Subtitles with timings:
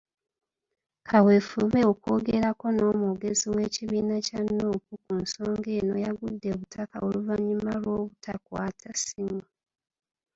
[1.07, 9.41] Kaweefube okwogerako n'Omwogezi w'ekibiina kya Nuupu, ku nsonga eno, yagudde butaka oluvannyuma lw'obutakwata ssimu.